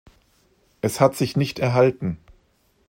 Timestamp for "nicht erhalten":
1.37-2.17